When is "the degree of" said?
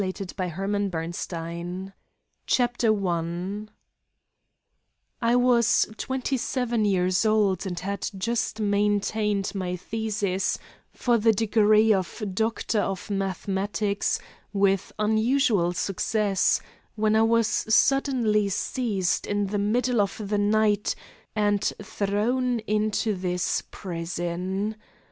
11.19-12.23